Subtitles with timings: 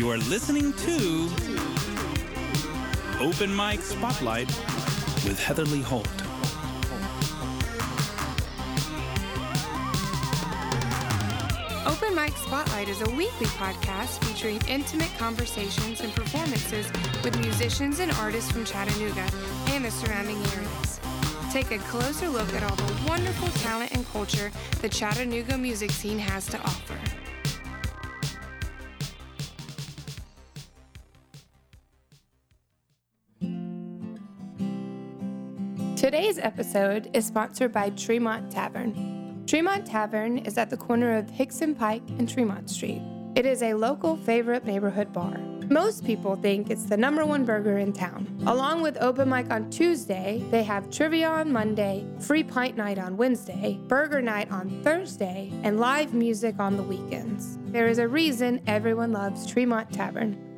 [0.00, 1.28] You are listening to
[3.20, 4.46] Open Mic Spotlight
[5.26, 6.08] with Heatherly Holt.
[11.86, 16.90] Open Mic Spotlight is a weekly podcast featuring intimate conversations and performances
[17.22, 19.28] with musicians and artists from Chattanooga
[19.66, 20.98] and the surrounding areas.
[21.52, 26.18] Take a closer look at all the wonderful talent and culture the Chattanooga music scene
[26.18, 26.96] has to offer.
[36.42, 39.44] Episode is sponsored by Tremont Tavern.
[39.46, 43.02] Tremont Tavern is at the corner of Hickson Pike and Tremont Street.
[43.36, 45.38] It is a local favorite neighborhood bar.
[45.70, 48.26] Most people think it's the number one burger in town.
[48.46, 53.16] Along with open mic on Tuesday, they have trivia on Monday, free pint night on
[53.16, 57.58] Wednesday, burger night on Thursday, and live music on the weekends.
[57.66, 60.49] There is a reason everyone loves Tremont Tavern.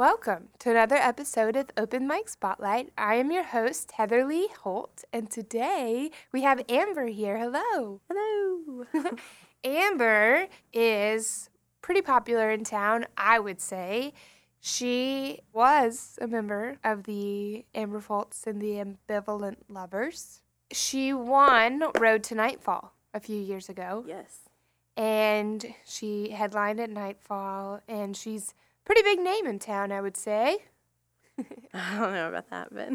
[0.00, 2.88] Welcome to another episode of Open Mic Spotlight.
[2.96, 7.36] I am your host, Heather Lee Holt, and today we have Amber here.
[7.36, 8.00] Hello.
[8.08, 8.86] Hello.
[9.62, 11.50] Amber is
[11.82, 14.14] pretty popular in town, I would say.
[14.58, 20.40] She was a member of the Amber Fults and the Ambivalent Lovers.
[20.72, 24.48] She won Road to Nightfall a few years ago, yes.
[24.96, 28.54] and she headlined at Nightfall, and she's
[28.90, 30.64] pretty big name in town, I would say.
[31.72, 32.88] I don't know about that, but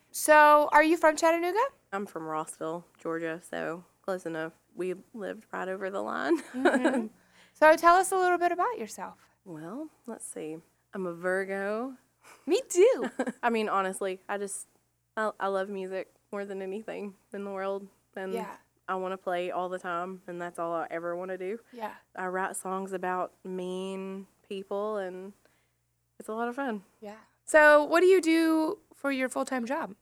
[0.10, 1.56] So, are you from Chattanooga?
[1.94, 4.52] I'm from Rossville, Georgia, so close enough.
[4.74, 6.42] We lived right over the line.
[6.52, 7.06] Mm-hmm.
[7.54, 9.16] So, tell us a little bit about yourself.
[9.46, 10.58] well, let's see.
[10.92, 11.94] I'm a Virgo.
[12.46, 13.10] Me too.
[13.42, 14.66] I mean, honestly, I just
[15.16, 18.56] I, I love music more than anything in the world, and Yeah.
[18.88, 21.58] I want to play all the time, and that's all I ever want to do.
[21.72, 21.92] yeah.
[22.14, 25.32] I write songs about mean people, and
[26.18, 26.82] it's a lot of fun.
[27.00, 27.16] Yeah.
[27.44, 29.94] So, what do you do for your full time job?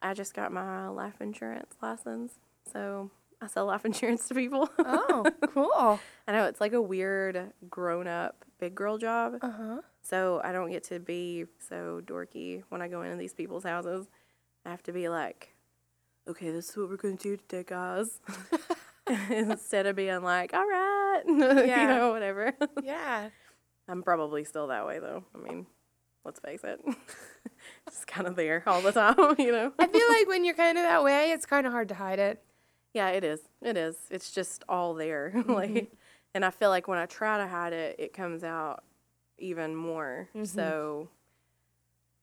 [0.00, 2.34] I just got my life insurance license,
[2.72, 4.70] so I sell life insurance to people.
[4.78, 6.00] Oh, cool.
[6.28, 9.38] I know it's like a weird grown up big girl job.
[9.40, 9.80] Uh huh.
[10.02, 14.06] So I don't get to be so dorky when I go into these people's houses.
[14.64, 15.54] I have to be like,
[16.28, 18.20] okay, this is what we're going to do today, guys.
[19.30, 21.82] Instead of being like, all right, Yeah.
[21.82, 22.52] you know, whatever.
[22.82, 23.30] Yeah.
[23.88, 25.24] I'm probably still that way though.
[25.34, 25.66] I mean,
[26.24, 26.78] let's face it.
[27.88, 29.72] Just kind of there all the time, you know?
[29.78, 32.18] I feel like when you're kind of that way, it's kind of hard to hide
[32.18, 32.42] it.
[32.92, 33.40] Yeah, it is.
[33.62, 33.96] It is.
[34.10, 35.32] It's just all there.
[35.34, 35.52] Mm-hmm.
[35.52, 35.92] like,
[36.34, 38.84] and I feel like when I try to hide it, it comes out
[39.38, 40.28] even more.
[40.34, 40.44] Mm-hmm.
[40.44, 41.08] So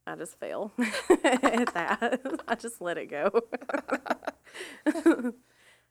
[0.07, 0.71] I just fail
[1.23, 2.21] at that.
[2.47, 3.41] I just let it go.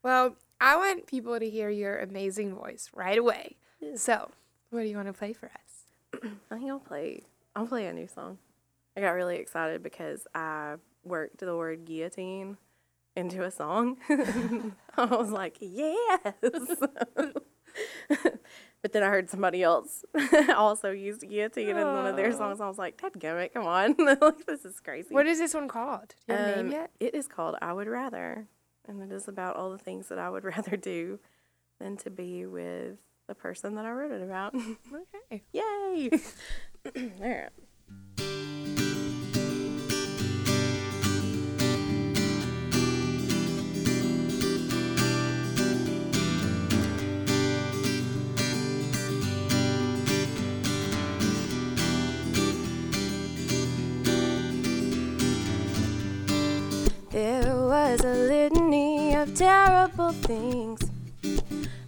[0.04, 3.56] Well, I want people to hear your amazing voice right away.
[3.96, 4.30] So,
[4.68, 6.20] what do you want to play for us?
[6.50, 7.22] I think I'll play.
[7.56, 8.36] I'll play a new song.
[8.96, 10.74] I got really excited because I
[11.04, 12.58] worked the word guillotine
[13.16, 13.96] into a song.
[14.96, 16.34] I was like, yes.
[18.84, 20.04] But then I heard somebody else
[20.54, 22.60] also used guillotine in one of their songs.
[22.60, 23.94] I was like, dadgummit, come on.
[24.20, 25.08] like, this is crazy.
[25.14, 26.14] What is this one called?
[26.28, 26.90] Do you have a Um, name yet?
[27.00, 28.46] It is called I Would Rather.
[28.86, 31.18] And it is about all the things that I would rather do
[31.80, 34.54] than to be with the person that I wrote it about.
[34.54, 35.42] Okay.
[35.54, 36.10] Yay!
[37.18, 37.52] there.
[57.84, 60.80] Was a litany of terrible things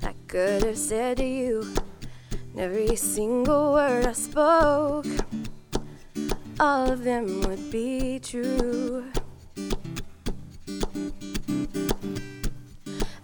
[0.03, 1.75] I could have said to you.
[2.53, 5.07] And every single word I spoke,
[6.61, 9.07] all of them would be true.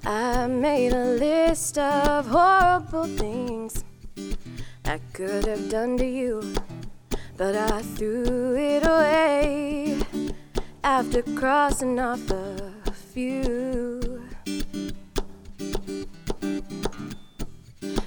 [0.06, 3.84] I made a list of horrible things
[4.86, 6.54] I could have done to you,
[7.36, 10.02] but I threw it away
[10.84, 14.22] after crossing off a few.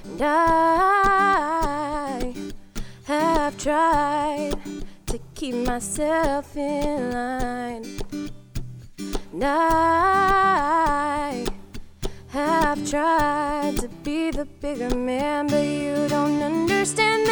[0.04, 2.34] And I
[3.04, 4.54] have tried
[5.06, 7.84] to keep myself in line.
[9.32, 11.46] And I
[12.28, 17.25] have tried to be the bigger man, but you don't understand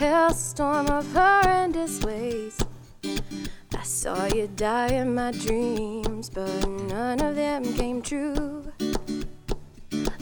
[0.00, 2.56] hailstorm of horrendous ways.
[3.04, 8.72] I saw you die in my dreams, but none of them came true.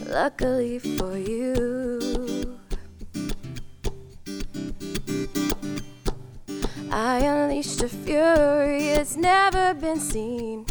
[0.05, 2.59] Luckily for you.
[6.91, 10.65] I unleashed a fury it's never been seen.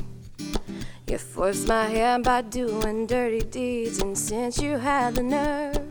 [1.06, 5.87] You forced my hand by doing dirty deeds, and since you had the nerve,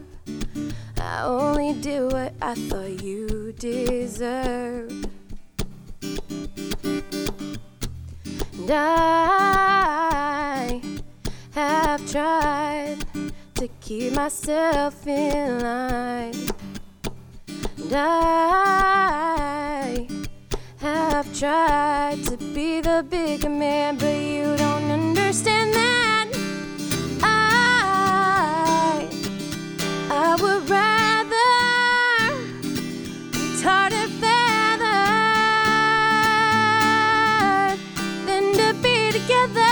[1.09, 5.07] I only did what I thought you deserved.
[8.59, 10.01] And I
[11.51, 12.97] have tried
[13.55, 16.35] to keep myself in line.
[17.77, 18.87] And I
[20.79, 24.76] have tried to be the bigger man, but you don't
[30.41, 31.51] would rather
[33.31, 34.99] be tarred and feathered
[38.27, 39.66] than to be together.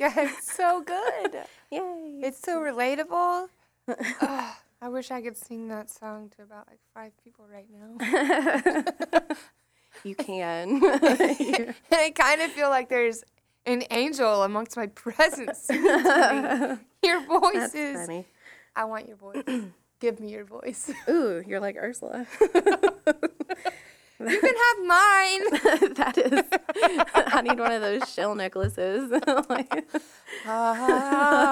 [0.00, 1.34] God, it's so good.
[1.70, 2.20] Yay.
[2.22, 3.48] It's so relatable.
[3.88, 9.24] Ugh, I wish I could sing that song to about like five people right now.
[10.02, 10.80] You can.
[10.82, 13.22] I kind of feel like there's
[13.66, 15.58] an angel amongst my presence.
[15.58, 16.86] singing to me.
[17.06, 18.06] Your voice That's is.
[18.06, 18.24] funny.
[18.74, 19.42] I want your voice.
[20.00, 20.90] Give me your voice.
[21.06, 22.26] Ooh, you're like Ursula.
[24.20, 25.40] You can have mine.
[25.94, 26.42] that is.
[27.14, 29.10] I need one of those shell necklaces.
[29.48, 29.84] Like,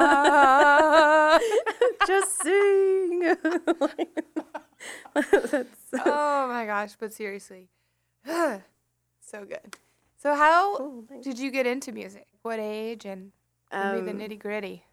[0.09, 1.39] Ah.
[2.07, 3.21] just sing.
[5.15, 7.69] That's so oh my gosh, but seriously.
[8.27, 8.61] so
[9.45, 9.77] good.
[10.19, 11.03] So how.
[11.09, 11.25] Thanks.
[11.27, 12.27] did you get into music?
[12.43, 13.31] What age and me
[13.71, 14.85] the Um, nitty gritty?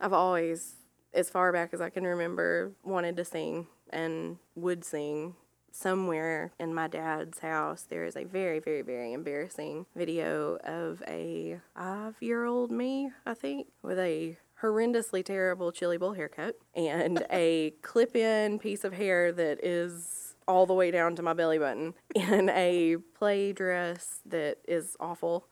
[0.00, 0.76] I've always,
[1.12, 5.34] as far back as I can remember, wanted to sing and would sing.
[5.70, 11.60] Somewhere in my dad's house, there is a very, very, very embarrassing video of a
[11.76, 17.74] five year old me, I think, with a horrendously terrible chili bowl haircut and a
[17.82, 21.94] clip in piece of hair that is all the way down to my belly button
[22.16, 25.46] and a play dress that is awful.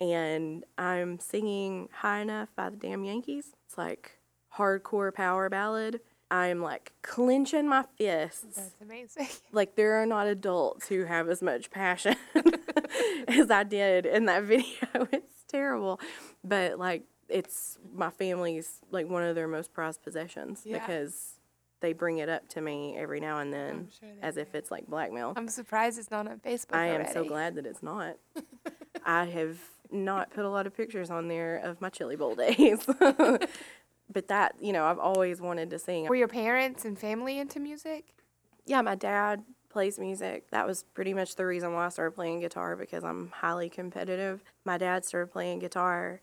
[0.00, 3.52] And I'm singing High Enough by the Damn Yankees.
[3.66, 4.18] It's like
[4.56, 6.00] hardcore power ballad.
[6.30, 8.56] I'm like clenching my fists.
[8.56, 9.28] That's amazing.
[9.52, 12.16] Like there are not adults who have as much passion
[13.28, 15.08] as I did in that video.
[15.12, 16.00] It's terrible.
[16.44, 20.78] But like it's my family's like one of their most prized possessions Yeah.
[20.78, 21.34] because
[21.80, 24.86] they bring it up to me every now and then sure as if it's like
[24.86, 25.32] blackmail.
[25.36, 26.74] I'm surprised it's not on Facebook.
[26.74, 28.16] I am so glad that it's not.
[29.04, 29.58] I have
[29.90, 32.84] not put a lot of pictures on there of my chili bowl days.
[34.12, 36.06] But that, you know, I've always wanted to sing.
[36.06, 38.14] Were your parents and family into music?
[38.66, 40.50] Yeah, my dad plays music.
[40.50, 44.42] That was pretty much the reason why I started playing guitar because I'm highly competitive.
[44.64, 46.20] My dad started playing guitar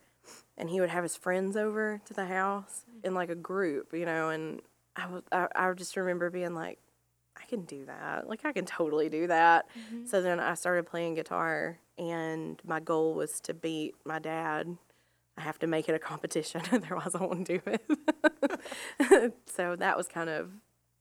[0.57, 4.05] and he would have his friends over to the house in like a group, you
[4.05, 4.61] know, and
[4.95, 6.79] I was I, I just remember being like
[7.37, 8.27] I I can do that.
[8.27, 9.67] Like I can totally do that.
[9.77, 10.07] Mm-hmm.
[10.07, 14.77] So then I started playing guitar, and my goal was to beat my dad.
[15.37, 19.33] I have to make it a competition, otherwise I won't do it.
[19.45, 20.51] so that was kind of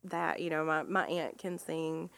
[0.04, 0.40] that.
[0.40, 2.10] You know, my my aunt can sing,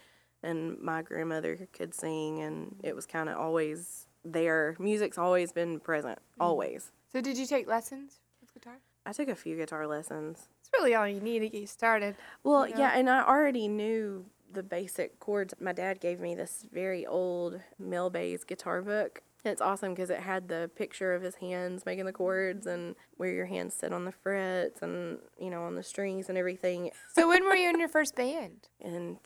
[0.43, 4.75] and my grandmother could sing, and it was kind of always there.
[4.79, 6.43] Music's always been present, mm.
[6.43, 6.91] always.
[7.11, 8.79] So did you take lessons with guitar?
[9.05, 10.49] I took a few guitar lessons.
[10.59, 12.15] It's really all you need to get started.
[12.43, 12.79] Well, Yeah.
[12.79, 15.53] yeah, and I already knew the basic chords.
[15.59, 19.21] My dad gave me this very old Mel Bay's guitar book.
[19.47, 23.31] It's awesome because it had the picture of his hands making the chords and where
[23.31, 26.91] your hands sit on the frets and, you know, on the strings and everything.
[27.13, 28.67] So when were you in your first band?
[28.79, 29.17] In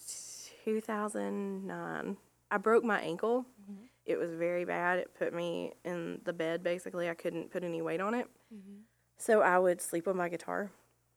[0.65, 2.17] 2009,
[2.51, 3.45] I broke my ankle.
[3.61, 3.83] Mm-hmm.
[4.05, 4.99] It was very bad.
[4.99, 7.09] It put me in the bed basically.
[7.09, 8.27] I couldn't put any weight on it.
[8.53, 8.81] Mm-hmm.
[9.17, 10.71] So I would sleep on my guitar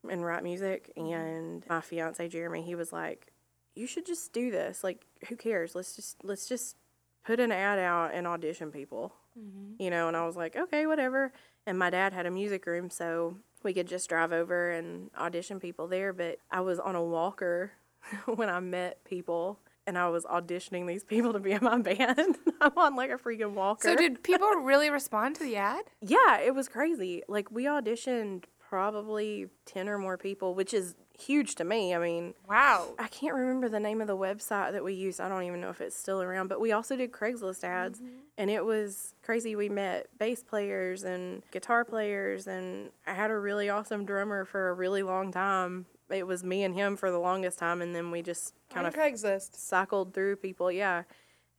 [0.08, 0.92] and write music.
[0.96, 1.12] Mm-hmm.
[1.12, 3.32] And my fiance Jeremy, he was like,
[3.74, 4.84] "You should just do this.
[4.84, 5.74] Like, who cares?
[5.74, 6.76] Let's just let's just
[7.24, 9.82] put an ad out and audition people." Mm-hmm.
[9.82, 10.08] You know.
[10.08, 11.32] And I was like, "Okay, whatever."
[11.66, 15.58] And my dad had a music room, so we could just drive over and audition
[15.58, 16.12] people there.
[16.12, 17.72] But I was on a walker
[18.26, 19.58] when I met people.
[19.86, 22.38] And I was auditioning these people to be in my band.
[22.62, 23.88] I'm on like a freaking walker.
[23.88, 25.84] So did people really respond to the ad?
[26.00, 27.22] Yeah, it was crazy.
[27.28, 31.94] Like we auditioned probably 10 or more people, which is huge to me.
[31.94, 32.94] I mean, Wow.
[32.98, 35.20] I can't remember the name of the website that we used.
[35.20, 38.00] I don't even know if it's still around, but we also did Craigslist ads
[38.36, 39.54] and it was crazy.
[39.56, 44.68] We met bass players and guitar players and I had a really awesome drummer for
[44.70, 45.86] a really long time.
[46.10, 48.92] It was me and him for the longest time and then we just kind On
[48.92, 49.54] of Craigslist.
[49.56, 51.04] cycled through people, yeah.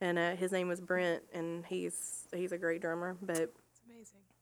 [0.00, 3.52] And uh, his name was Brent and he's he's a great drummer, but.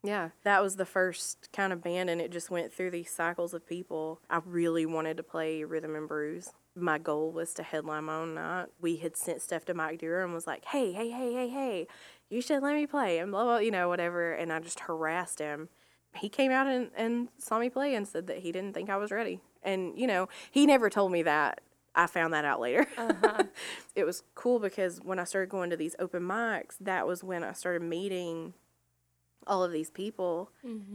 [0.04, 3.54] Yeah, that was the first kind of band, and it just went through these cycles
[3.54, 4.20] of people.
[4.28, 6.52] I really wanted to play rhythm and blues.
[6.76, 8.66] My goal was to headline my own night.
[8.82, 11.86] We had sent stuff to Mike Dura and was like, "Hey, hey, hey, hey, hey,
[12.28, 14.32] you should let me play," and blah blah, you know, whatever.
[14.34, 15.70] And I just harassed him.
[16.14, 18.98] He came out and, and saw me play and said that he didn't think I
[18.98, 19.40] was ready.
[19.62, 21.62] And you know, he never told me that.
[21.96, 22.86] I found that out later.
[22.98, 23.44] Uh-huh.
[23.94, 27.44] it was cool because when I started going to these open mics, that was when
[27.44, 28.52] I started meeting
[29.46, 30.50] all of these people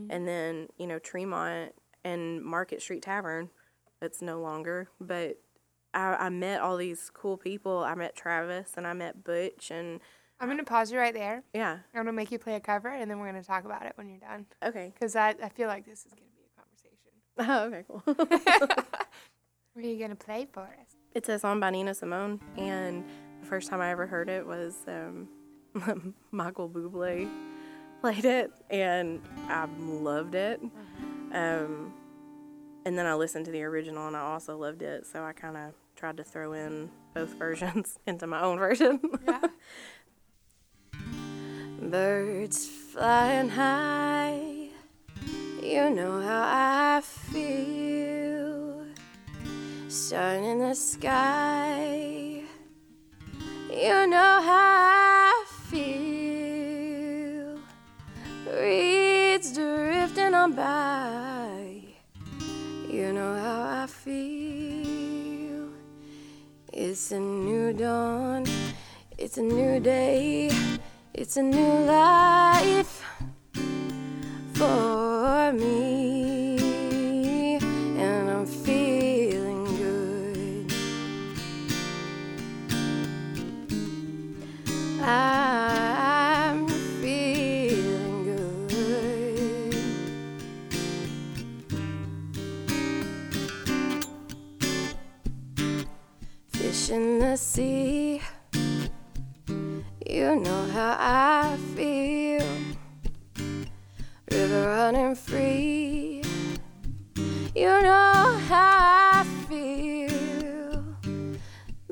[0.09, 3.49] and then you know tremont and market street tavern
[4.01, 5.37] it's no longer but
[5.93, 9.99] I, I met all these cool people i met travis and i met butch and
[10.41, 11.43] I'm going to pause you right there.
[11.53, 13.85] yeah I'm to make you play a cover and then we're going to talk about
[13.85, 14.45] it when you're done.
[14.63, 17.11] okay Because I, I feel like this is going to be a conversation.
[17.39, 18.03] oh, okay cool
[19.73, 20.95] What are you going to play for us?
[21.13, 23.03] it's a song by nina simone and
[23.41, 25.27] the first time i ever heard it was um,
[26.31, 27.27] michael buble
[28.01, 30.61] played it and i loved it
[31.33, 31.93] um,
[32.85, 35.57] and then i listened to the original and i also loved it so i kind
[35.57, 39.41] of tried to throw in both versions into my own version Yeah.
[41.81, 44.67] Birds flying high,
[45.63, 48.85] you know how I feel.
[49.87, 52.43] Sun in the sky,
[53.71, 56.08] you know how I feel.
[60.47, 61.81] By,
[62.87, 65.69] you know how I feel.
[66.71, 68.45] It's a new dawn,
[69.17, 70.51] it's a new day.
[71.21, 73.03] It's a new life
[74.53, 76.18] for me,
[96.91, 98.19] In the sea.
[100.07, 102.43] You know how I feel.
[104.31, 106.23] River running free.
[107.53, 110.83] You know how I feel.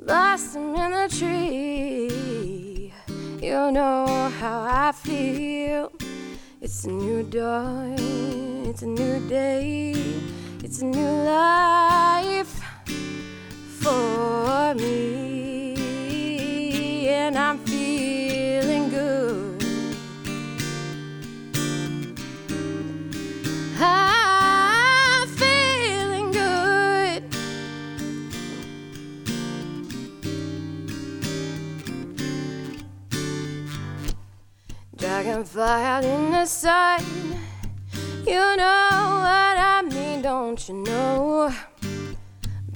[0.02, 2.92] Blossom in the tree.
[3.40, 5.92] You know how I feel.
[6.60, 7.96] It's a new dawn.
[8.66, 9.94] It's a new day.
[10.64, 12.57] It's a new life
[13.88, 15.78] for me,
[17.08, 19.64] and I'm feeling good.
[23.80, 27.24] I'm feeling good.
[34.98, 37.04] Dragonfly out in the sun.
[38.26, 38.90] You know
[39.26, 41.54] what I mean, don't you know?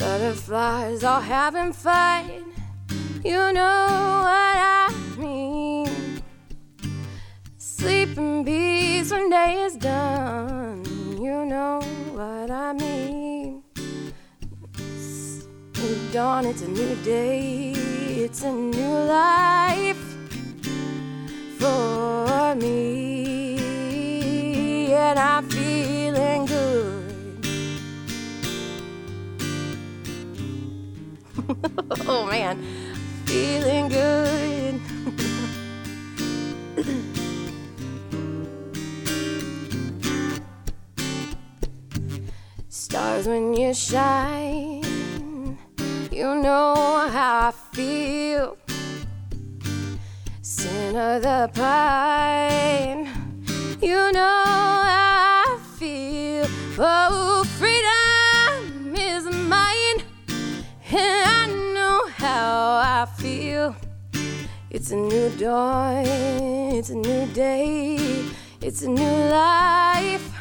[0.01, 2.25] Butterflies all having fun.
[3.24, 5.88] You know what I mean.
[7.60, 10.84] Sleep in peace when day is done.
[11.22, 11.81] You know
[12.13, 13.62] what I mean.
[14.74, 15.46] It's
[15.77, 17.74] new dawn, it's a new day,
[18.25, 20.03] it's a new life
[21.60, 23.62] for me.
[24.93, 26.00] And I'm feeling
[32.07, 32.57] oh man,
[33.25, 34.79] feeling good.
[42.69, 45.57] Stars when you shine,
[46.11, 48.57] you know how I feel.
[50.93, 52.90] Of the pine,
[64.91, 67.95] It's a new dawn, it's a new day,
[68.60, 70.33] it's a new life.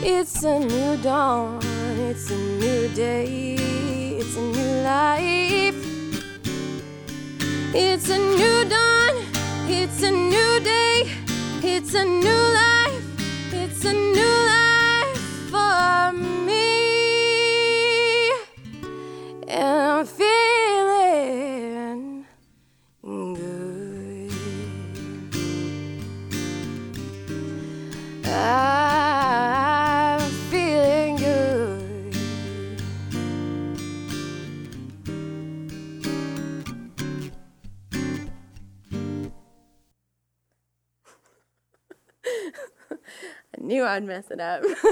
[0.00, 1.58] It's a new dawn,
[2.08, 3.56] it's a new day,
[4.20, 5.74] it's a new life.
[7.74, 9.24] It's a new dawn,
[9.66, 11.10] it's a new day,
[11.64, 13.02] it's a new life,
[13.52, 14.47] it's a new life
[43.88, 44.62] I'd mess it up.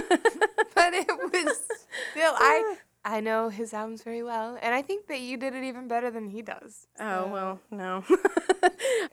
[0.75, 1.57] but it was
[2.13, 5.63] still I I know his albums very well, and I think that you did it
[5.63, 6.89] even better than he does.
[6.99, 8.03] oh, well, no.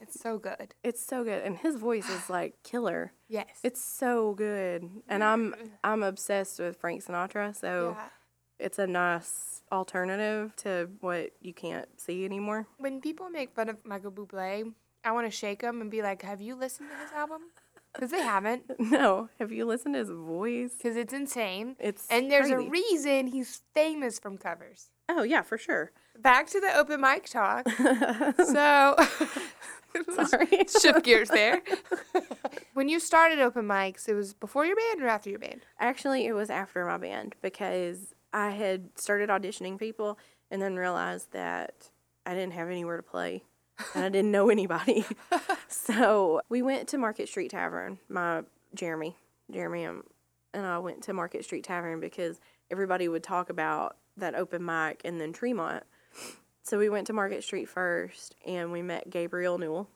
[0.02, 0.74] it's so good.
[0.84, 1.44] it's so good.
[1.44, 3.14] And his voice is like killer.
[3.30, 4.90] Yes, It's so good.
[5.08, 5.68] And I'm mm-hmm.
[5.84, 8.08] I'm obsessed with Frank Sinatra, so yeah.
[8.58, 12.66] it's a nice alternative to what you can't see anymore.
[12.78, 16.24] When people make fun of Michael Bublé, I want to shake them and be like,
[16.24, 17.42] "Have you listened to his album?"
[17.94, 18.64] Because they haven't.
[18.80, 20.74] No, have you listened to his voice?
[20.78, 21.76] Because it's insane.
[21.80, 24.90] It's And there's a reason he's famous from covers.
[25.10, 25.92] Oh yeah, for sure.
[26.20, 27.68] Back to the open mic talk.
[28.38, 28.96] so,
[30.26, 30.66] Sorry.
[30.82, 31.62] shift gears there.
[32.74, 35.62] when you started open mics, it was before your band or after your band?
[35.80, 40.18] Actually, it was after my band because I had started auditioning people
[40.52, 41.90] and then realized that
[42.26, 43.44] I didn't have anywhere to play
[43.94, 45.06] and I didn't know anybody.
[45.68, 48.00] so we went to Market Street Tavern.
[48.10, 49.16] My Jeremy,
[49.52, 50.04] Jeremy, um,
[50.54, 52.40] and I went to Market Street Tavern because
[52.72, 55.84] everybody would talk about that open mic and then Tremont.
[56.62, 59.90] So we went to Market Street first and we met Gabriel Newell.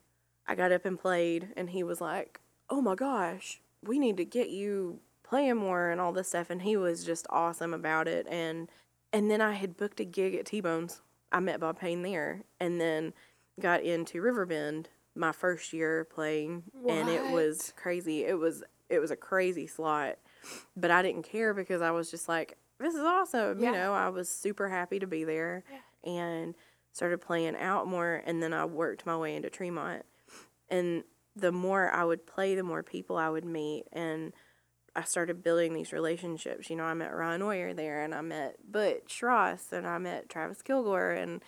[0.48, 4.26] I got up and played and he was like, "Oh my gosh, we need to
[4.26, 8.28] get you playing more and all this stuff." And he was just awesome about it
[8.30, 8.70] and
[9.13, 11.02] and then I had booked a gig at T-Bones.
[11.32, 13.13] I met Bob Payne there and then
[13.60, 18.24] got into Riverbend my first year playing and it was crazy.
[18.24, 20.17] It was it was a crazy slot.
[20.76, 23.60] But I didn't care because I was just like, this is awesome.
[23.60, 23.67] Yeah.
[23.67, 25.63] You know, I was super happy to be there
[26.04, 26.56] and
[26.93, 30.04] started playing out more and then I worked my way into Tremont.
[30.70, 31.04] And
[31.36, 34.34] the more I would play, the more people I would meet and
[34.96, 36.70] I started building these relationships.
[36.70, 40.28] You know, I met Ryan Oyer there and I met Butch Ross and I met
[40.28, 41.41] Travis Kilgore and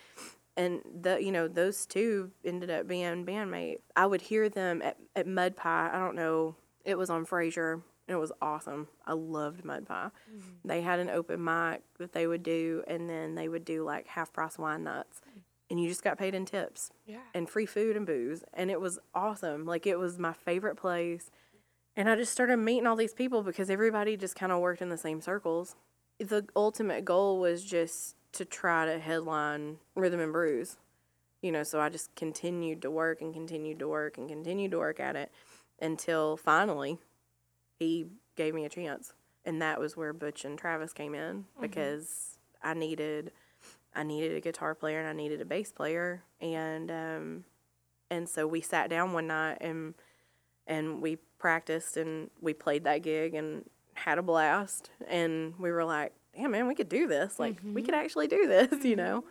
[0.56, 3.80] and the you know, those two ended up being bandmates.
[3.96, 5.90] I would hear them at, at Mud Pie.
[5.92, 7.72] I don't know, it was on Frazier.
[7.74, 7.82] and
[8.16, 8.88] It was awesome.
[9.06, 10.10] I loved Mud Pie.
[10.30, 10.68] Mm-hmm.
[10.68, 14.06] They had an open mic that they would do, and then they would do like
[14.08, 15.20] half price wine nights,
[15.70, 17.20] and you just got paid in tips Yeah.
[17.34, 19.64] and free food and booze, and it was awesome.
[19.66, 21.30] Like it was my favorite place,
[21.96, 24.88] and I just started meeting all these people because everybody just kind of worked in
[24.88, 25.76] the same circles.
[26.18, 30.76] The ultimate goal was just to try to headline Rhythm and Brews,
[31.42, 31.62] you know.
[31.62, 35.16] So I just continued to work and continued to work and continued to work at
[35.16, 35.30] it
[35.80, 36.98] until finally
[37.78, 39.14] he gave me a chance,
[39.44, 43.32] and that was where Butch and Travis came in because I needed
[43.94, 46.22] I needed a guitar player and I needed a bass player.
[46.40, 47.44] And um
[48.10, 49.94] and so we sat down one night and
[50.66, 53.64] and we practiced and we played that gig and
[53.94, 54.90] had a blast.
[55.08, 57.38] And we were like, "Damn man, we could do this.
[57.38, 58.04] Like we could mm-hmm.
[58.04, 58.96] actually do this, you mm-hmm.
[58.96, 59.24] know."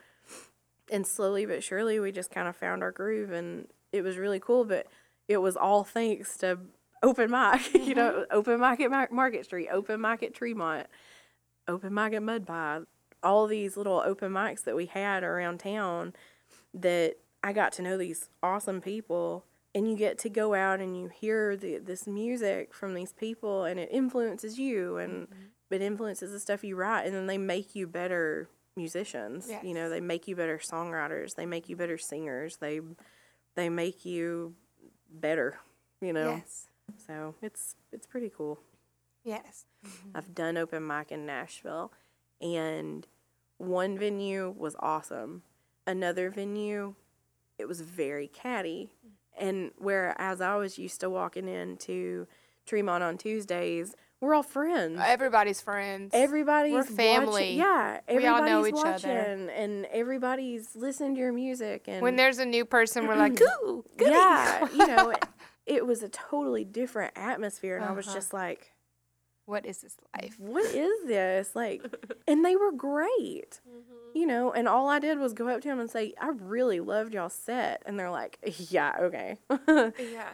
[0.92, 4.40] And slowly but surely we just kind of found our groove and it was really
[4.40, 4.88] cool, but
[5.28, 6.60] it was all thanks to
[7.04, 8.38] open mic, you know, mm-hmm.
[8.38, 10.88] open mic at Market Street, open mic at Tremont,
[11.68, 12.82] open mic at Mud Pie.
[13.24, 16.14] all these little open mics that we had around town
[16.74, 20.98] that I got to know these awesome people and you get to go out and
[20.98, 25.28] you hear the, this music from these people and it influences you and
[25.72, 29.90] it influences the stuff you write and then they make you better musicians you know
[29.90, 32.80] they make you better songwriters they make you better singers they
[33.56, 34.54] they make you
[35.12, 35.60] better
[36.02, 36.68] you know Yes.
[37.06, 38.60] so it's it's pretty cool
[39.26, 39.66] Yes.
[39.86, 40.18] Mm-hmm.
[40.18, 41.92] I've done open mic in Nashville,
[42.42, 43.06] and
[43.58, 45.44] one venue was awesome.
[45.86, 46.96] Another venue,
[47.58, 48.90] it was very catty.
[49.38, 52.28] And whereas I was used to walking into
[52.66, 55.00] Tremont on Tuesdays, we're all friends.
[55.04, 56.12] Everybody's friends.
[56.14, 57.58] Everybody's We're family.
[57.58, 59.20] Watching, yeah, We all everybody's know each watching, other.
[59.56, 61.86] and everybody's listening to your music.
[61.88, 65.26] And when there's a new person, we're like, "Cool, goody." yeah, you know, it,
[65.66, 68.16] it was a totally different atmosphere, and I was Uh-huh.
[68.18, 68.74] just like,
[69.46, 70.36] what is this life?
[70.38, 71.56] what is this?
[71.56, 71.82] Like,
[72.28, 73.62] and they were great,
[74.14, 74.52] you know.
[74.52, 77.30] And all I did was go up to them and say, I really loved y'all
[77.30, 77.82] set.
[77.86, 78.38] And they're like,
[78.70, 79.38] yeah, okay.
[79.68, 80.32] Yeah.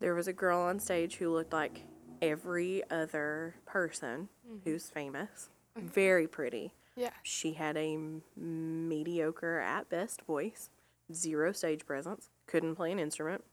[0.00, 1.82] there was a girl on stage who looked like
[2.22, 4.58] every other person mm-hmm.
[4.64, 5.88] who's famous, mm-hmm.
[5.88, 6.72] very pretty.
[6.96, 7.10] Yeah.
[7.22, 7.98] She had a
[8.36, 10.70] mediocre at best voice,
[11.12, 13.44] zero stage presence, couldn't play an instrument.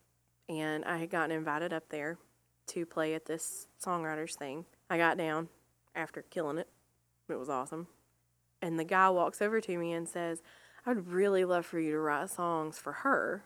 [0.47, 2.17] And I had gotten invited up there
[2.67, 4.65] to play at this songwriters thing.
[4.89, 5.49] I got down
[5.95, 6.67] after killing it.
[7.27, 7.87] It was awesome.
[8.61, 10.41] And the guy walks over to me and says,
[10.85, 13.43] I'd really love for you to write songs for her.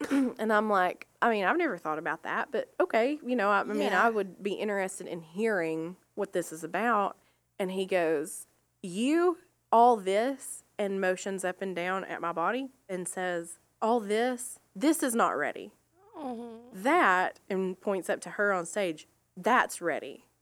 [0.10, 3.60] and I'm like, I mean, I've never thought about that, but okay, you know, I,
[3.60, 4.04] I mean, Yeah.
[4.04, 7.16] I would be interested in hearing what this is about.
[7.58, 8.46] And he goes,
[8.82, 9.38] You,
[9.72, 15.02] all this, and motions up and down at my body and says, All this, this
[15.02, 15.72] is not ready.
[16.16, 16.82] Mm-hmm.
[16.82, 20.24] That, and points up to her on stage, that's ready.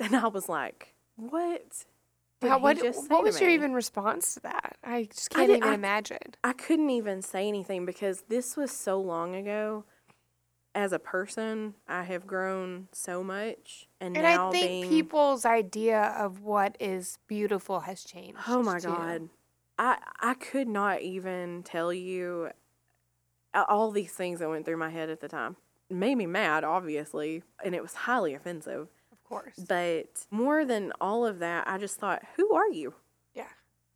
[0.00, 1.84] And I was like, What?
[2.48, 2.78] How, what
[3.08, 4.76] what was your even response to that?
[4.84, 6.34] I just can't did- even I- imagine.
[6.42, 9.84] I couldn't even say anything because this was so long ago.
[10.76, 15.44] As a person, I have grown so much, and, And now I think being people's
[15.46, 18.40] idea of what is beautiful has changed.
[18.48, 18.88] oh my too.
[18.88, 19.28] god,
[19.78, 22.50] I I could not even tell you
[23.54, 25.54] all these things that went through my head at the time.
[25.88, 28.88] It made me mad, obviously, and it was highly offensive.
[29.42, 29.58] Course.
[29.68, 32.94] But more than all of that, I just thought, who are you?
[33.34, 33.48] Yeah.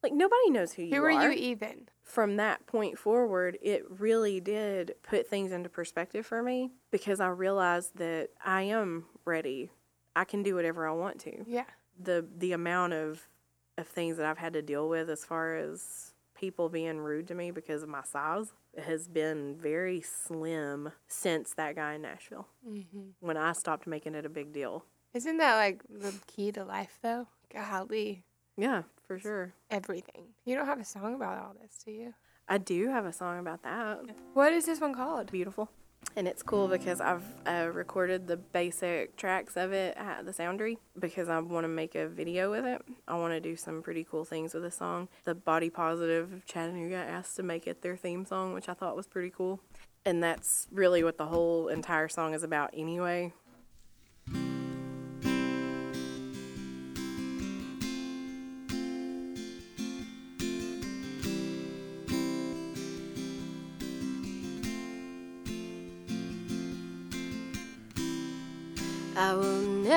[0.03, 1.11] Like nobody knows who you are.
[1.11, 1.29] Who are.
[1.29, 1.89] are you even?
[2.09, 7.29] from that point forward, it really did put things into perspective for me because I
[7.29, 9.71] realized that I am ready.
[10.17, 11.45] I can do whatever I want to.
[11.47, 11.65] Yeah.
[12.03, 13.29] The the amount of
[13.77, 17.35] of things that I've had to deal with as far as people being rude to
[17.35, 22.49] me because of my size has been very slim since that guy in Nashville.
[22.67, 23.01] Mm-hmm.
[23.21, 24.85] When I stopped making it a big deal.
[25.19, 27.27] Isn't that like the key to life, though?
[27.53, 28.23] Golly,
[28.57, 29.53] Yeah, for sure.
[29.69, 30.27] everything.
[30.45, 32.15] You don't have a song about all this, do you?
[32.49, 33.99] I do have a song about that.
[34.35, 35.33] What is this one called?
[35.33, 35.71] beautiful.
[36.15, 40.79] And it's cool because I've uh, recorded the basic tracks of it at the Soundry
[40.97, 42.81] because I want to make a video with it.
[43.09, 45.09] I want to do some pretty cool things with the song.
[45.25, 48.95] The Body Positive of Chattanooga asked to make it their theme song, which I thought
[48.95, 49.59] was pretty cool.
[50.05, 53.33] And that's really what the whole entire song is about, anyway.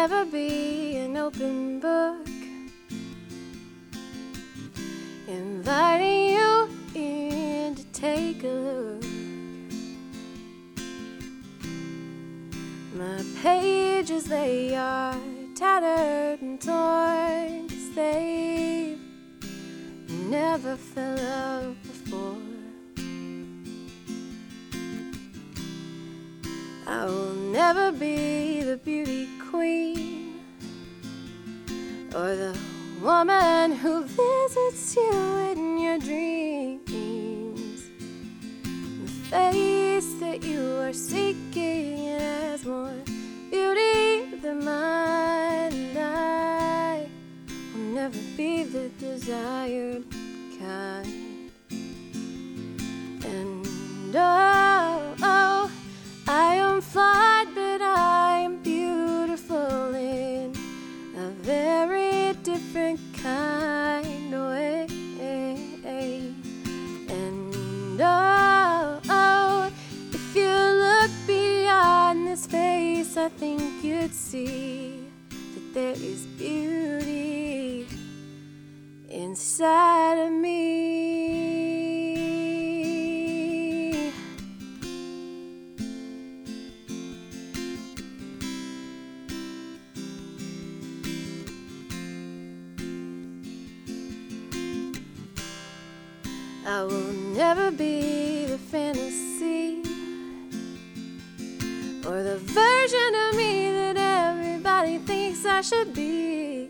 [0.01, 2.27] Never be an open book.
[5.27, 9.03] Inviting you in to take a look.
[12.95, 15.15] My pages, they are
[15.53, 18.97] tattered and torn, 'cause they've
[20.37, 22.41] never fell out before.
[26.87, 30.39] I will never be the beauty queen
[32.15, 32.57] or the
[33.01, 35.11] woman who visits you
[35.51, 37.89] in your dreams.
[39.03, 42.93] The face that you are seeking has more
[43.49, 47.09] beauty than mine, I
[47.73, 50.05] will never be the desired
[50.59, 51.51] kind.
[53.25, 55.71] And oh, oh,
[56.27, 57.30] I am flawed,
[63.21, 64.87] kind way.
[67.09, 69.71] And oh, oh,
[70.11, 70.53] if you
[70.85, 77.87] look beyond this face, I think you'd see that there is beauty
[79.09, 81.20] inside of me.
[97.41, 99.81] Never be the fantasy
[102.05, 106.69] or the version of me that everybody thinks I should be.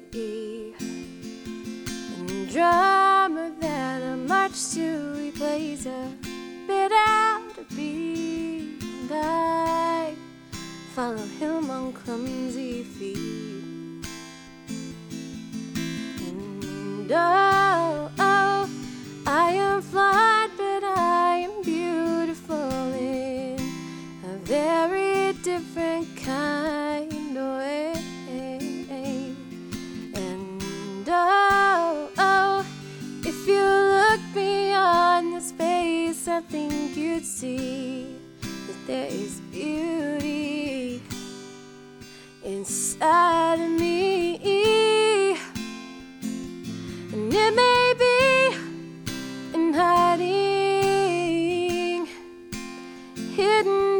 [2.17, 6.07] And drama that I march to replace a
[6.67, 8.81] bit out of beat.
[9.12, 10.15] I
[10.95, 14.05] follow him on clumsy feet.
[16.29, 18.11] And oh,
[19.34, 23.58] I am flawed, but I am beautiful in
[24.26, 27.94] a very different kind of way.
[30.13, 32.65] And oh, oh,
[33.24, 41.02] if you look beyond the space, I think you'd see that there is beauty
[42.44, 45.38] inside of me.
[47.13, 47.90] And it may
[49.73, 50.81] hiding,
[53.36, 53.90] hidden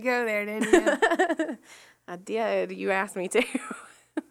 [0.00, 0.72] to go there, didn't
[1.50, 1.58] you?
[2.08, 2.72] I did.
[2.72, 3.42] You asked me to.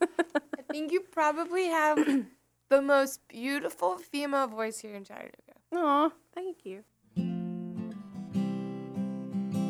[0.02, 1.98] I think you probably have
[2.70, 5.34] the most beautiful female voice here in Chattanooga.
[5.74, 6.84] Aw, thank you.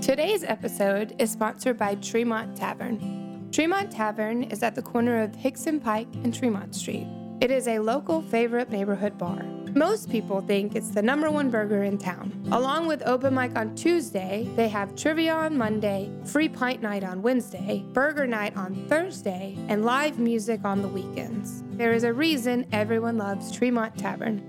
[0.02, 3.50] Today's episode is sponsored by Tremont Tavern.
[3.52, 7.08] Tremont Tavern is at the corner of Hickson Pike and Tremont Street.
[7.42, 9.44] It is a local favorite neighborhood bar.
[9.75, 12.32] Most people think it's the number one burger in town.
[12.51, 17.21] Along with open mic on Tuesday, they have trivia on Monday, free pint night on
[17.21, 21.63] Wednesday, burger night on Thursday, and live music on the weekends.
[21.71, 24.43] There is a reason everyone loves Tremont Tavern.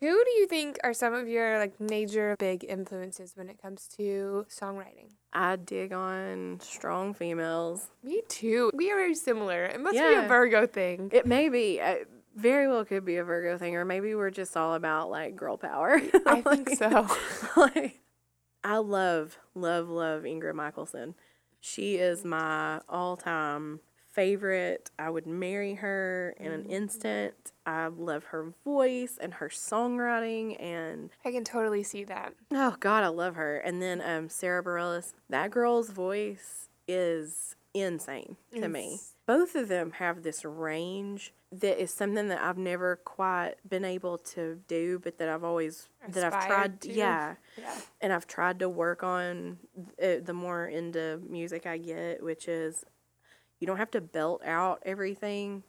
[0.00, 3.88] Who do you think are some of your like major big influences when it comes
[3.96, 5.08] to songwriting?
[5.32, 7.88] I dig on strong females.
[8.04, 8.70] Me too.
[8.74, 9.64] We are very similar.
[9.64, 11.10] It must be a Virgo thing.
[11.12, 11.78] It may be.
[11.78, 15.34] It very well could be a Virgo thing, or maybe we're just all about like
[15.36, 16.00] girl power.
[16.26, 17.08] I think so.
[17.56, 18.00] like,
[18.62, 21.14] I love, love, love Ingrid Michaelson.
[21.60, 24.90] She is my all time favorite.
[24.98, 27.34] I would marry her in an instant.
[27.66, 32.32] I love her voice and her songwriting and I can totally see that.
[32.52, 33.58] oh god, I love her.
[33.58, 38.98] And then um Sara Bareilles, that girl's voice is insane to me.
[39.26, 44.18] Both of them have this range that is something that I've never quite been able
[44.18, 46.80] to do, but that I've always that I've tried.
[46.82, 46.92] to.
[46.92, 47.74] Yeah, Yeah.
[48.00, 49.58] and I've tried to work on
[50.02, 52.84] uh, the more into music I get, which is
[53.58, 55.62] you don't have to belt out everything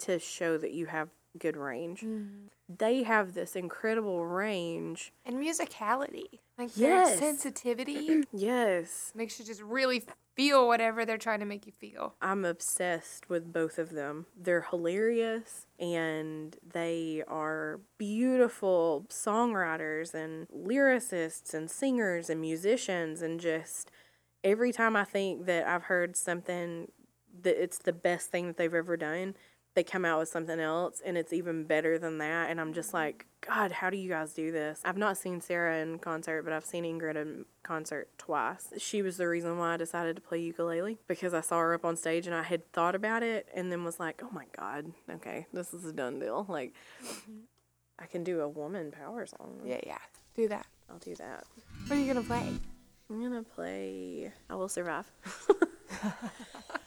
[0.00, 2.00] to show that you have good range.
[2.00, 2.46] Mm-hmm.
[2.68, 5.12] They have this incredible range.
[5.24, 6.40] And musicality.
[6.58, 7.10] Like Yes.
[7.10, 9.12] their sensitivity Yes.
[9.14, 12.14] makes you just really feel whatever they're trying to make you feel.
[12.22, 14.26] I'm obsessed with both of them.
[14.40, 23.90] They're hilarious and they are beautiful songwriters and lyricists and singers and musicians and just
[24.44, 26.90] every time I think that I've heard something
[27.42, 29.34] that it's the best thing that they've ever done,
[29.74, 32.50] they come out with something else and it's even better than that.
[32.50, 32.98] And I'm just mm-hmm.
[32.98, 34.80] like, God, how do you guys do this?
[34.84, 38.72] I've not seen Sara in concert, but I've seen Ingrid in concert twice.
[38.78, 41.84] She was the reason why I decided to play ukulele because I saw her up
[41.84, 44.92] on stage and I had thought about it and then was like, oh my God,
[45.10, 46.46] okay, this is a done deal.
[46.48, 46.74] Like,
[47.98, 49.60] I can do a woman power song.
[49.64, 49.98] Yeah, yeah.
[50.34, 50.66] Do that.
[50.90, 51.44] I'll do that.
[51.86, 52.46] What are you gonna play?
[53.10, 55.10] I'm gonna play I Will Survive.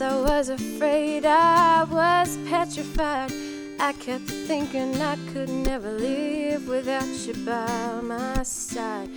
[0.00, 3.32] I was afraid, I was petrified.
[3.80, 9.10] I kept thinking I could never live without you by my side.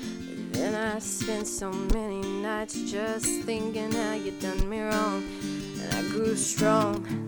[0.52, 5.24] Then I spent so many nights just thinking how you done me wrong.
[5.82, 7.28] And I grew strong.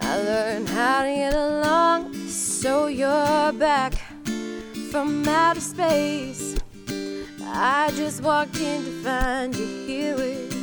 [0.00, 2.14] I learned how to get along.
[2.26, 3.92] So you're back
[4.90, 6.56] from outer space.
[7.42, 10.53] I just walked in to find you here with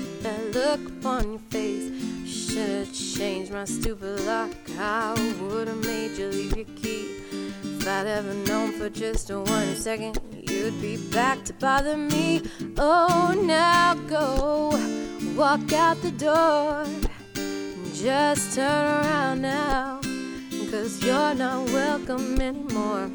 [0.54, 1.92] look upon your face.
[2.26, 4.52] Should've changed my stupid lock.
[4.78, 7.18] I would've made you leave your key.
[7.64, 12.42] If I'd ever known for just a one second, you'd be back to bother me.
[12.78, 14.70] Oh, now go
[15.36, 16.86] walk out the door.
[17.94, 20.02] Just turn around now,
[20.72, 23.10] cause you're not welcome anymore.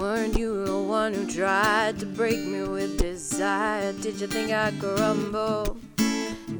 [0.00, 3.92] Weren't you the one who tried to break me with desire?
[3.92, 5.76] Did you think I'd crumble?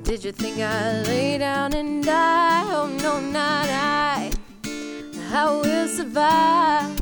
[0.03, 2.65] Did you think I'd lay down and die?
[2.67, 4.31] Oh no, not I.
[5.33, 7.01] I will survive.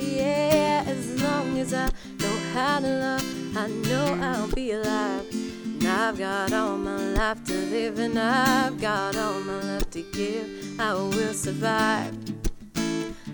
[0.00, 5.26] Yeah, as long as I know how to love, I know I'll be alive.
[5.30, 10.00] And I've got all my life to live, and I've got all my love to
[10.00, 10.80] give.
[10.80, 12.16] I will survive.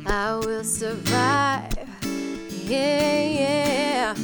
[0.05, 1.96] I will survive.
[2.69, 4.15] Yeah, yeah.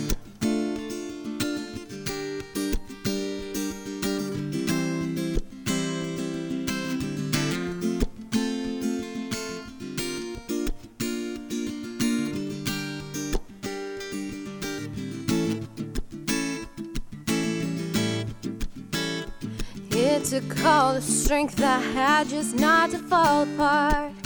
[19.92, 24.21] It took all the strength I had just not to fall apart.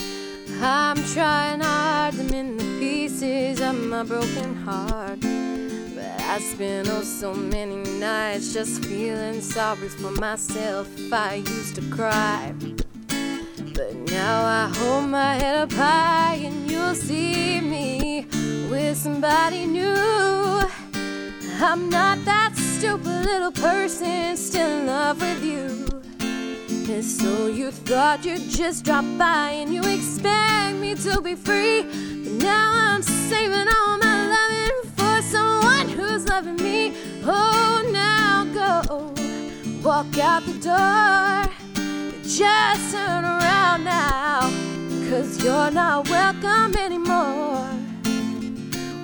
[0.61, 5.20] I'm trying hard to mend the pieces of my broken heart.
[5.20, 10.88] But I spent oh so many nights just feeling sorry for myself.
[11.12, 12.54] I used to cry.
[13.74, 18.26] But now I hold my head up high and you'll see me
[18.70, 19.94] with somebody new.
[21.59, 25.86] I'm not that stupid little person still in love with you.
[26.87, 31.83] So you thought you'd just drop by and you expect me to be free.
[31.83, 36.94] But now I'm saving all my loving for someone who's loving me.
[37.25, 39.12] Oh, now go
[39.83, 41.53] walk out the door.
[42.22, 44.42] Just turn around now,
[45.11, 47.68] cause you're not welcome anymore.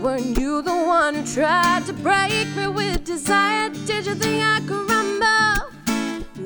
[0.01, 3.71] Weren't you the one who tried to break me with desire?
[3.71, 4.92] Did you think I could?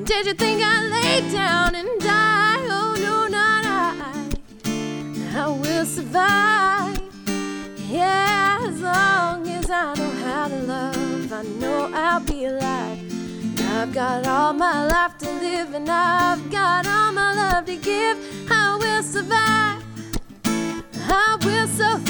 [0.07, 2.65] Did you think I'd lay down and die?
[2.69, 4.29] Oh no, not I.
[5.35, 6.97] I will survive.
[7.89, 12.99] Yeah, as long as I know how to love, I know I'll be alive.
[13.73, 18.17] I've got all my life to live, and I've got all my love to give.
[18.49, 19.83] I will survive.
[21.09, 22.07] I will survive.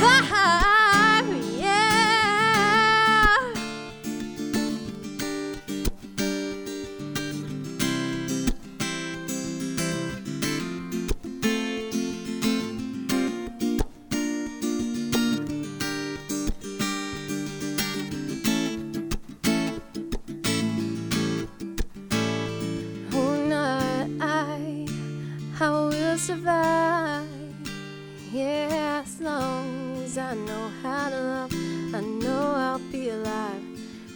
[30.27, 31.53] I know how to love,
[31.95, 33.63] I know I'll be alive.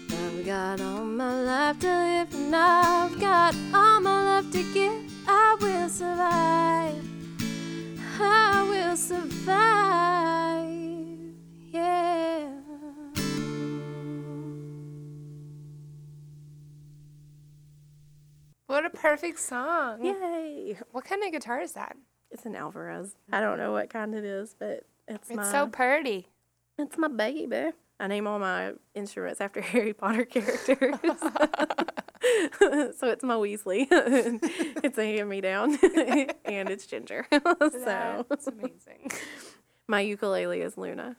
[0.09, 4.91] I've got all my life to live, and I've got all my love to give.
[5.26, 7.01] I will survive.
[8.20, 10.68] I will survive.
[11.72, 12.49] Yeah.
[18.68, 20.03] What a perfect song.
[20.03, 20.78] Yay!
[20.91, 21.95] What kind of guitar is that?
[22.30, 23.16] It's an Alvarez.
[23.32, 26.28] I don't know what kind it is, but it's, It's my so pretty.
[26.78, 27.72] it's my baby.
[27.99, 30.95] I name all my instruments after Harry Potter characters.
[32.97, 33.88] so it's my Weasley.
[33.91, 35.78] it's a hand me down,
[36.45, 37.28] and it's Ginger.
[37.32, 39.12] so it's amazing.
[39.88, 41.16] my ukulele is Luna.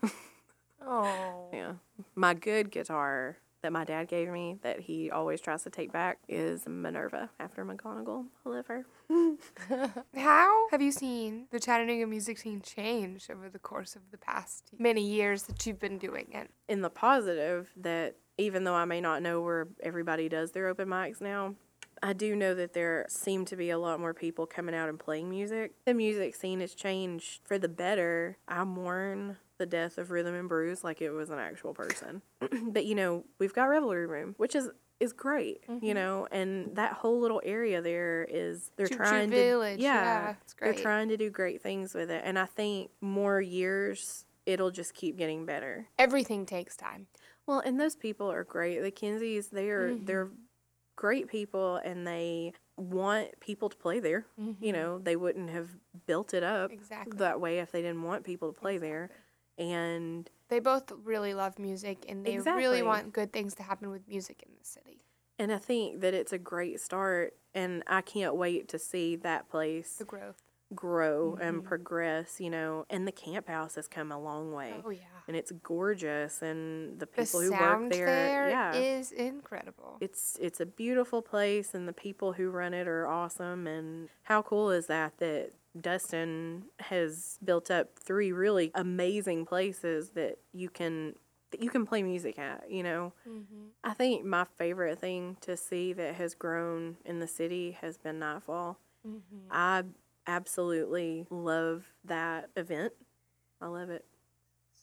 [0.85, 1.49] Oh.
[1.53, 1.75] Yeah.
[2.17, 6.19] My good guitar that my dad gave me that he always tries to take back
[6.29, 8.27] is Minerva after McGonagall.
[8.45, 8.85] I love her.
[10.17, 14.71] How have you seen the Chattanooga music scene change over the course of the past
[14.79, 16.51] many years that you've been doing it?
[16.69, 20.89] In the positive, that even though I may not know where everybody does their open
[20.89, 21.55] mics now,
[22.03, 24.99] I do know that there seem to be a lot more people coming out and
[24.99, 25.73] playing music.
[25.85, 28.39] The music scene has changed for the better.
[28.49, 32.21] I mourn the death of Rhythm and Brews like it was an actual person.
[32.63, 35.95] but you know, we've got Revelry Room, which is is great, you mm-hmm.
[35.95, 40.35] know, and that whole little area there is they're Choo Choo trying Village, to yeah,
[40.43, 44.73] it's they're trying to do great things with it, and I think more years it'll
[44.73, 45.87] just keep getting better.
[45.97, 47.07] Everything takes time.
[47.47, 48.83] Well, and those people are great.
[48.83, 50.07] The Kinseys, they're mm-hmm.
[50.07, 50.29] they're
[50.97, 54.27] great people, and they want people to play there.
[54.37, 54.71] You mm-hmm.
[54.73, 55.71] know, they wouldn't have
[56.07, 57.17] built it up Exactly.
[57.19, 59.11] that way if they didn't want people to play there.
[59.71, 62.63] And They both really love music and they Exactly.
[62.63, 65.05] really want good things to happen with music in the city.
[65.39, 69.49] and I think that it's a great start, and I can't wait to see that
[69.49, 70.43] place The growth.
[70.75, 71.67] grow and mm-hmm.
[71.69, 72.41] progress.
[72.41, 74.75] You know, and the camp house has come a long way.
[74.85, 75.01] Oh, yeah.
[75.29, 79.97] And it's gorgeous, and the The people who sound work there, there yeah, is incredible.
[80.01, 84.43] it's it's a beautiful place and the people who run it are awesome and how
[84.43, 91.15] cool is that that Dustin has built up three really amazing places that you can
[91.53, 93.13] that you can play music at, you know.
[93.29, 93.67] Mm-hmm.
[93.85, 98.19] I think my favorite thing to see that has grown in the city has been
[98.19, 98.79] Nightfall.
[99.07, 99.49] Mm-hmm.
[99.51, 99.85] I
[100.27, 102.95] absolutely love that event.
[103.61, 104.05] I love it.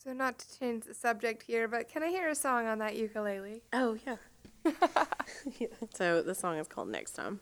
[0.04, 2.96] So, not to change the subject here, but can I hear a song on that
[2.96, 3.64] ukulele?
[3.74, 4.16] Oh yeah.
[5.60, 5.68] yeah.
[5.94, 7.42] So the song is called Next Time.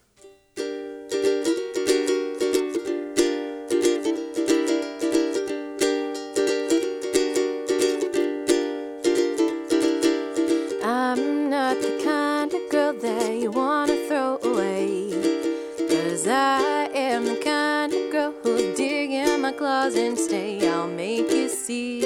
[16.27, 20.67] Cause I am the kind of girl who'll dig in my closet and stay.
[20.67, 22.01] I'll make you see.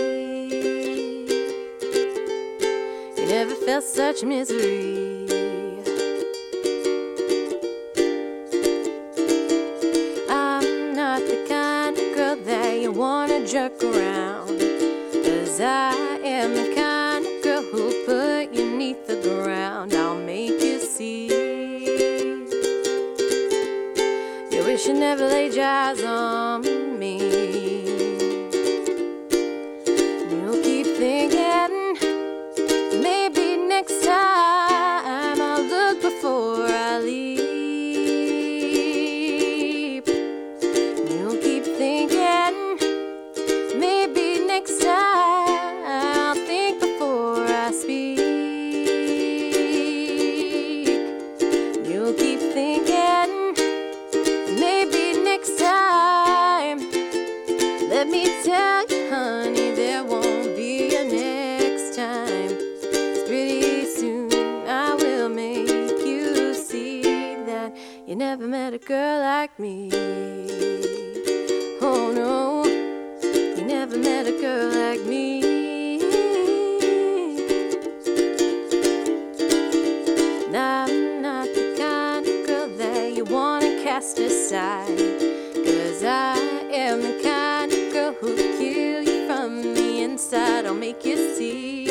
[3.17, 5.25] You never felt such misery.
[10.29, 14.59] I'm not the kind of girl that you wanna jerk around.
[15.25, 15.90] Cause I
[25.01, 26.60] never laid your eyes on
[91.03, 91.85] You see.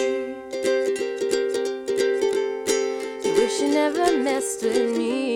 [3.24, 5.29] You wish you never messed with me.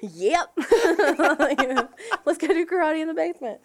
[0.00, 0.52] Yep.
[2.24, 3.60] Let's go do karate in the basement.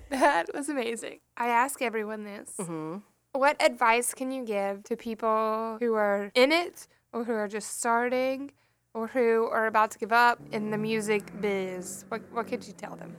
[0.10, 1.20] That was amazing.
[1.36, 2.54] I ask everyone this.
[2.58, 2.98] Mm-hmm.
[3.32, 7.78] What advice can you give to people who are in it or who are just
[7.78, 8.52] starting
[8.94, 12.04] or who are about to give up in the music biz?
[12.08, 13.16] What, what could you tell them?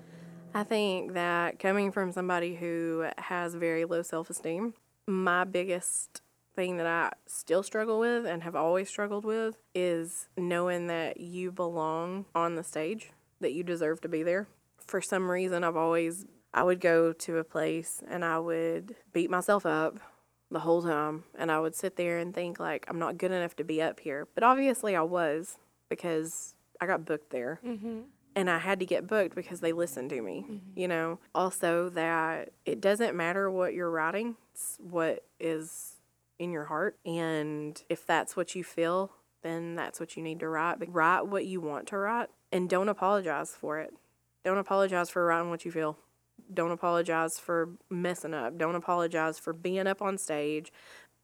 [0.53, 4.75] I think that coming from somebody who has very low self esteem,
[5.07, 6.22] my biggest
[6.55, 11.51] thing that I still struggle with and have always struggled with is knowing that you
[11.51, 14.47] belong on the stage, that you deserve to be there.
[14.85, 19.29] For some reason, I've always, I would go to a place and I would beat
[19.29, 19.99] myself up
[20.51, 23.55] the whole time and I would sit there and think like I'm not good enough
[23.57, 24.27] to be up here.
[24.35, 25.57] But obviously I was
[25.89, 28.01] because I got booked there mm-hmm.
[28.35, 30.45] and I had to get booked because they listened to me.
[30.47, 30.79] Mm-hmm.
[30.79, 35.92] You know, also that it doesn't matter what you're writing, it's what is
[36.43, 36.97] in your heart.
[37.05, 40.79] And if that's what you feel, then that's what you need to write.
[40.79, 43.93] But write what you want to write and don't apologize for it.
[44.43, 45.97] Don't apologize for writing what you feel.
[46.53, 48.57] Don't apologize for messing up.
[48.57, 50.71] Don't apologize for being up on stage.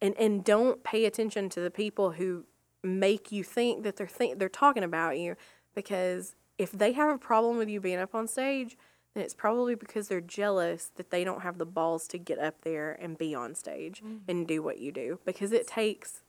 [0.01, 2.45] And and don't pay attention to the people who
[2.81, 5.35] make you think that they're think they're talking about you
[5.75, 8.77] because if they have a problem with you being up on stage,
[9.13, 12.61] then it's probably because they're jealous that they don't have the balls to get up
[12.61, 14.19] there and be on stage mm.
[14.27, 16.21] and do what you do because it takes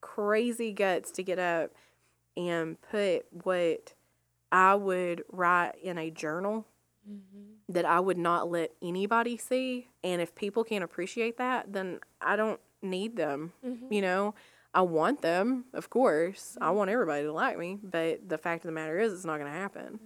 [0.00, 1.72] crazy guts to get up
[2.36, 3.94] and put what
[4.52, 6.66] I would write in a journal
[7.08, 7.72] mm-hmm.
[7.72, 9.88] that I would not let anybody see.
[10.04, 13.52] And if people can't appreciate that, then I don't need them.
[13.66, 13.92] Mm-hmm.
[13.92, 14.34] You know,
[14.72, 16.56] I want them, of course.
[16.60, 16.76] I mm-hmm.
[16.76, 19.52] want everybody to like me, but the fact of the matter is, it's not going
[19.52, 19.98] to happen.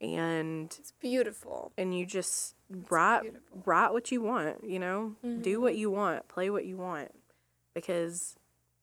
[0.00, 1.72] And It's beautiful.
[1.78, 2.54] and you just
[2.90, 3.22] write
[3.64, 4.64] write what you want.
[4.68, 5.62] You know, do mm-hmm.
[5.62, 7.12] what you want, play what you want,
[7.74, 8.36] because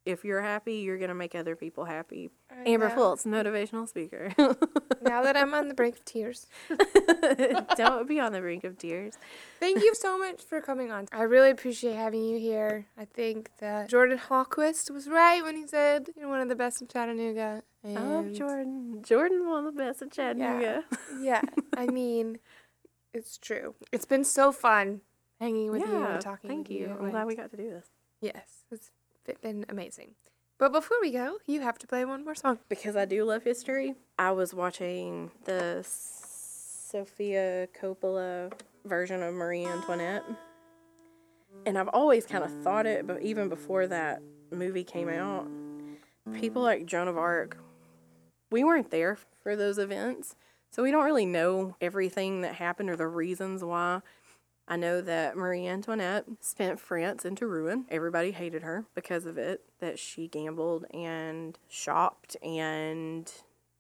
[0.06, 2.30] if you're happy, you're gonna make other people happy.
[2.50, 2.96] Uh, Amber know.
[2.96, 4.34] Fults, motivational speaker.
[5.04, 6.46] Now that I'm on the brink of tears.
[7.76, 9.16] Don't be on the brink of tears.
[9.60, 11.08] Thank you so much for coming on.
[11.12, 12.86] I really appreciate having you here.
[12.98, 16.82] I think that Jordan Hawquist was right when he said you're one of the best
[16.82, 17.64] in Chattanooga.
[17.84, 19.02] Oh, and Oh, Jordan.
[19.04, 20.84] Jordan's one of the best in Chattanooga.
[21.20, 21.42] Yeah, yeah.
[21.76, 22.38] I mean,
[23.14, 23.74] it's true.
[23.92, 25.02] It's been so fun
[25.40, 26.88] hanging with you and talking thank with you.
[26.90, 26.98] you.
[27.00, 27.88] I'm glad we got to do this.
[28.22, 28.92] Yes, it's
[29.42, 30.16] been amazing.
[30.58, 32.60] But before we go, you have to play one more song.
[32.70, 33.96] Because I do love history.
[34.20, 38.52] I was watching the Sofia Coppola
[38.86, 40.24] version of Marie Antoinette.
[41.66, 45.48] And I've always kind of thought it, but even before that movie came out,
[46.34, 47.58] people like Joan of Arc,
[48.52, 50.36] we weren't there for those events.
[50.72, 54.02] So we don't really know everything that happened or the reasons why.
[54.72, 57.86] I know that Marie Antoinette spent France into ruin.
[57.90, 63.30] Everybody hated her because of it, that she gambled and shopped and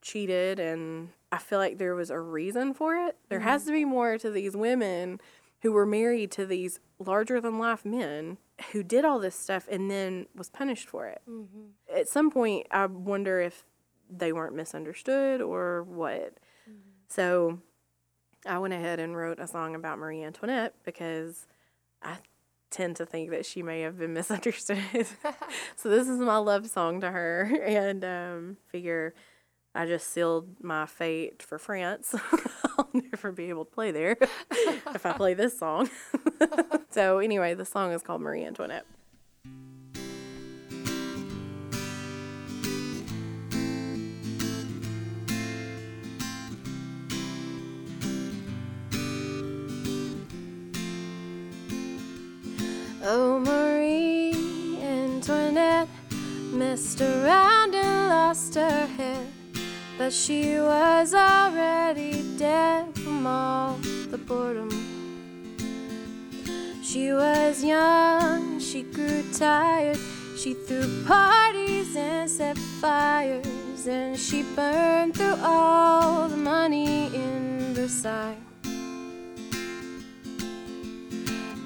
[0.01, 0.59] cheated.
[0.59, 3.15] And I feel like there was a reason for it.
[3.29, 3.47] There mm-hmm.
[3.47, 5.21] has to be more to these women
[5.61, 8.37] who were married to these larger than life men
[8.73, 11.21] who did all this stuff and then was punished for it.
[11.25, 11.67] Mm-hmm.
[11.95, 13.63] At some point, I wonder if
[14.09, 16.37] they weren't misunderstood or what.
[16.69, 16.89] Mm-hmm.
[17.07, 17.59] So
[18.45, 21.45] I went ahead and wrote a song about Marie Antoinette because
[22.01, 22.17] I
[22.69, 24.79] tend to think that she may have been misunderstood.
[25.75, 29.13] so this is my love song to her, and um, figure
[29.75, 32.15] I just sealed my fate for France.
[32.77, 35.89] I'll never be able to play there if I play this song.
[36.89, 38.85] so anyway, the song is called Marie Antoinette.
[53.03, 55.87] Oh, Marie Antoinette
[56.53, 59.27] messed around and lost her head.
[59.97, 63.77] But she was already dead from all
[64.11, 64.69] the boredom.
[66.83, 69.97] She was young, she grew tired.
[70.37, 78.37] She threw parties and set fires, and she burned through all the money in Versailles.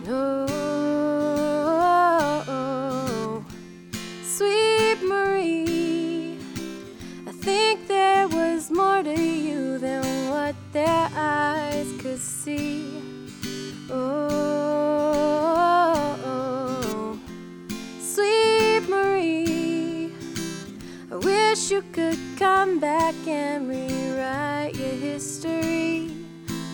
[0.08, 0.65] No,
[10.76, 13.02] their eyes could see.
[13.90, 14.28] Oh,
[18.02, 20.12] sweet Marie,
[21.10, 26.12] I wish you could come back and rewrite your history.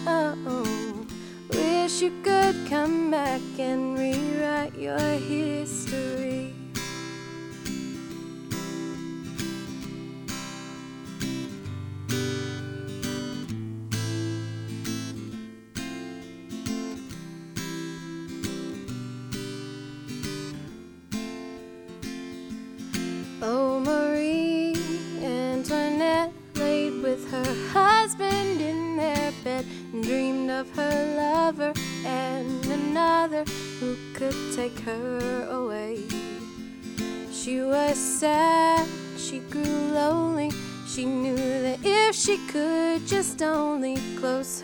[0.08, 1.06] Oh,
[1.52, 6.61] wish you could come back and rewrite your history.
[43.42, 44.62] Only close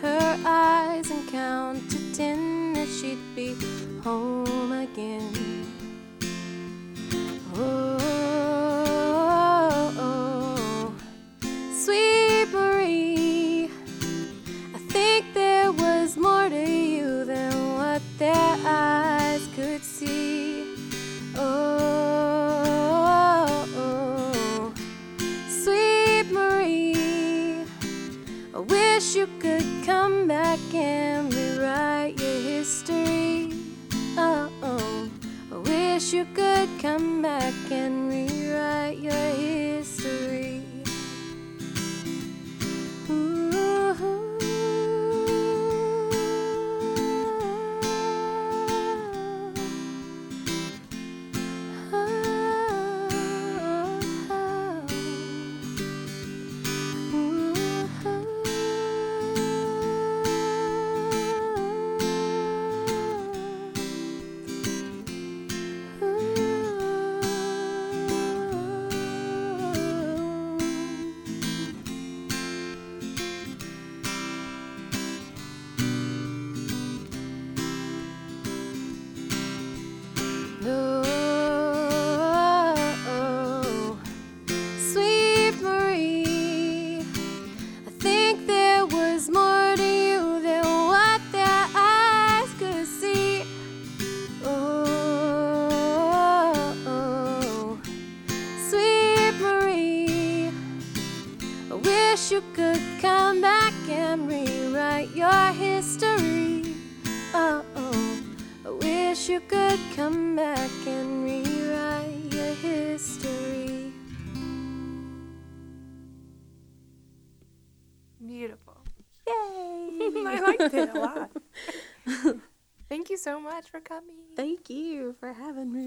[123.78, 124.16] for coming.
[124.36, 125.77] Thank you for having me.